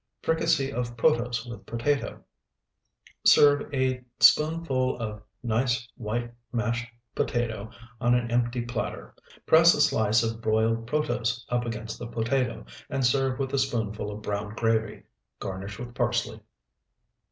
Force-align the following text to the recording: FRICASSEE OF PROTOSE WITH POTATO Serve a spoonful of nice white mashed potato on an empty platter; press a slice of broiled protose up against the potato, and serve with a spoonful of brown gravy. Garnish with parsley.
FRICASSEE 0.23 0.71
OF 0.71 0.97
PROTOSE 0.97 1.45
WITH 1.45 1.67
POTATO 1.67 2.23
Serve 3.23 3.71
a 3.71 4.03
spoonful 4.19 4.97
of 4.97 5.21
nice 5.43 5.87
white 5.95 6.33
mashed 6.51 6.89
potato 7.13 7.69
on 7.99 8.15
an 8.15 8.31
empty 8.31 8.63
platter; 8.65 9.13
press 9.45 9.75
a 9.75 9.81
slice 9.81 10.23
of 10.23 10.41
broiled 10.41 10.87
protose 10.89 11.45
up 11.49 11.65
against 11.67 11.99
the 11.99 12.07
potato, 12.07 12.65
and 12.89 13.05
serve 13.05 13.37
with 13.37 13.53
a 13.53 13.59
spoonful 13.59 14.09
of 14.09 14.23
brown 14.23 14.55
gravy. 14.55 15.03
Garnish 15.39 15.77
with 15.77 15.93
parsley. 15.93 16.39